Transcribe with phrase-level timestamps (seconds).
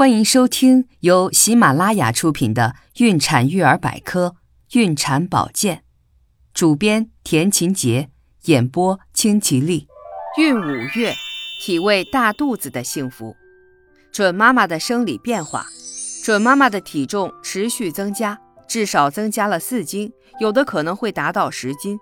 [0.00, 4.34] 欢迎收听由喜马拉雅出品的《孕产育儿百科·
[4.80, 5.76] 孕产保健》，
[6.54, 8.08] 主编田勤杰，
[8.44, 9.86] 演播清吉丽。
[10.38, 11.14] 孕五月，
[11.60, 13.36] 体味大肚子的幸福。
[14.10, 15.66] 准妈妈的生理变化，
[16.24, 20.10] 准妈妈的体重持续增加，至少增加了四斤，
[20.40, 21.98] 有的可能会达到十斤。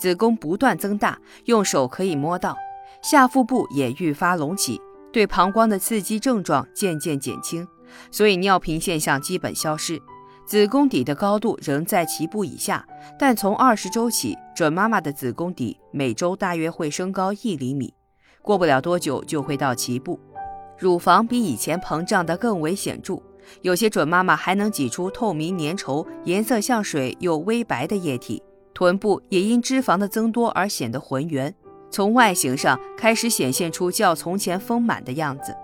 [0.00, 2.56] 子宫不断增大，用手可以摸到，
[3.02, 4.80] 下腹部也愈发隆起。
[5.12, 7.66] 对膀胱的刺激症状渐渐减轻，
[8.10, 10.00] 所以尿频现象基本消失。
[10.44, 12.84] 子宫底的高度仍在脐部以下，
[13.18, 17.94] 但从二十周起，准妈妈的子宫底每周大约会升高一厘米，
[18.42, 20.18] 过不了多久就会到脐部。
[20.78, 23.22] 乳房比以前膨胀得更为显著，
[23.60, 28.42] 有些准妈妈还能挤出透明粘稠、颜色像水又微白的液体。
[28.74, 31.54] 臀部也因脂肪的增多而显得浑圆。
[31.92, 35.54] 从外形上开始显现出较从前丰满的样子。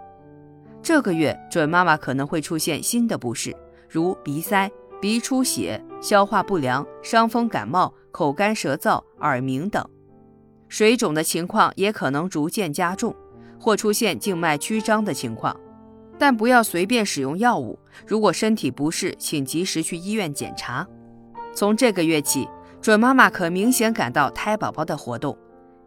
[0.82, 3.56] 这个月准妈妈可能会出现新的不适，
[3.88, 9.84] 如鼻塞、鼻出血、消化不良、伤风感冒、口干舌燥、耳鸣等。
[10.68, 13.16] 水肿的情况也可能逐渐加重，
[13.58, 15.58] 或出现静脉曲张的情况。
[16.18, 20.86] 但不要随便使用药物，如果身体不适，请及时去医院检查。
[21.54, 22.46] 从这个月起，
[22.82, 25.36] 准妈妈可明显感到胎宝宝的活动。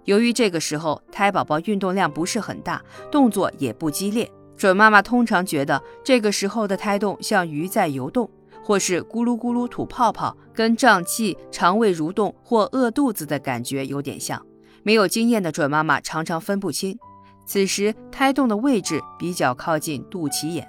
[0.05, 8.29] 由于这个时候胎宝宝运动量不是很大，动作也不激烈，准妈妈通常觉得这个时候的胎动像鱼在游动，
[8.63, 14.43] 或是咕噜咕噜吐泡泡，跟胀气、肠胃蠕动或饿肚子的感觉有点像。
[14.83, 16.97] 没有经验的准妈妈常常分不清，
[17.45, 20.67] 此时胎动的位置比较靠近肚脐眼。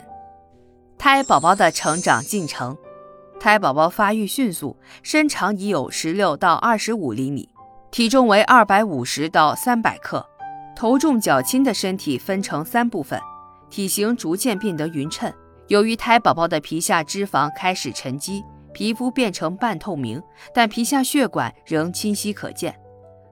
[0.98, 2.76] 胎宝宝的成长进程，
[3.40, 7.48] 胎宝宝发育迅速，身长已有十六到二十五厘米。
[7.92, 10.26] 体重为二百五十到三百克，
[10.74, 13.20] 头重脚轻的身体分成三部分，
[13.68, 15.30] 体型逐渐变得匀称。
[15.68, 20.22] 由于胎宝宝的皮下脂肪开始沉积，皮肤变成半透明，
[20.54, 22.74] 但皮下血管仍清晰可见，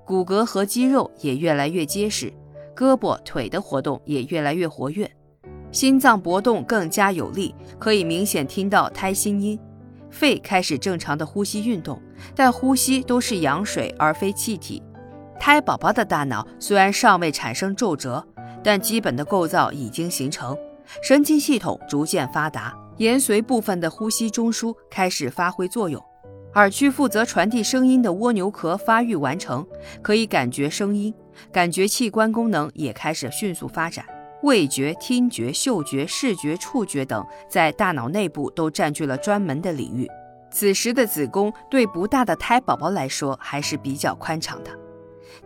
[0.04, 2.31] 骨骼和肌肉也越来越结实，
[2.76, 5.10] 胳膊腿的活动也越来越活跃，
[5.72, 9.59] 心脏搏动更加有力，可以明显听到胎心音。
[10.10, 12.00] 肺开始正常的呼吸运动，
[12.34, 14.82] 但呼吸都是羊水而非气体。
[15.38, 18.22] 胎宝宝的大脑虽然尚未产生皱褶，
[18.62, 20.56] 但基本的构造已经形成，
[21.03, 26.03] 神经系统逐渐发达，延髓部分的呼吸中枢开始发挥作用，
[26.54, 29.66] 耳区负责传递声音的蜗牛壳发育完成，
[30.03, 31.15] 可以感觉声音，
[31.50, 34.04] 感觉器官功能也开始迅速发展。
[34.43, 40.09] 味觉、听觉、嗅觉、视觉、触觉等在大脑内部都占据了专门的领域。
[40.51, 44.71] 此时的子宫对不大的胎宝宝来说还是比较宽敞的，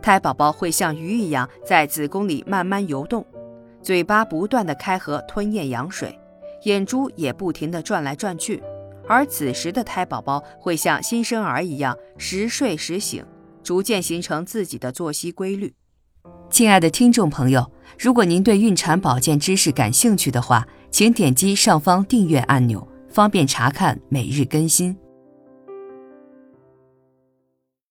[0.01, 3.23] 胎宝宝会像鱼一样在子宫里慢慢游动，
[3.83, 6.17] 嘴巴不断的开合吞咽羊水，
[6.63, 8.63] 眼珠也不停地转来转去。
[9.07, 13.23] 而此时的胎宝宝会像新生儿一样时睡时醒，
[13.61, 15.75] 逐渐形成自己的作息规律。
[16.55, 24.95] 亲爱的听众朋友，如果您对孕产保健知识感兴趣的话，请点击上方订阅按钮，方便查看每日更新。